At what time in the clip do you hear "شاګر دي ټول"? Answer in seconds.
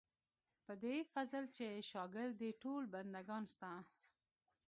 1.89-2.83